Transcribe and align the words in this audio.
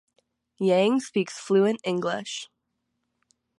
Yang 0.57 1.01
speaks 1.01 1.37
fluent 1.37 1.79
English. 1.83 2.49